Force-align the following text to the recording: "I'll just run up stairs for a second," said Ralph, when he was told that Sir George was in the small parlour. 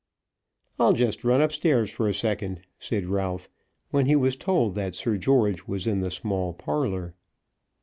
"I'll 0.79 0.93
just 0.93 1.23
run 1.23 1.41
up 1.41 1.51
stairs 1.51 1.91
for 1.91 2.09
a 2.09 2.13
second," 2.15 2.61
said 2.79 3.05
Ralph, 3.05 3.47
when 3.91 4.07
he 4.07 4.15
was 4.15 4.35
told 4.35 4.73
that 4.73 4.95
Sir 4.95 5.15
George 5.15 5.67
was 5.67 5.85
in 5.85 5.99
the 5.99 6.09
small 6.09 6.53
parlour. 6.53 7.13